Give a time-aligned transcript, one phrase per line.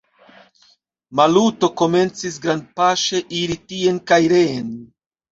[1.19, 4.73] Maluto komencis grandpaŝe iri tien kaj reen.